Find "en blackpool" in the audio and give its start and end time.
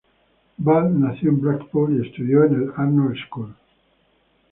1.29-1.95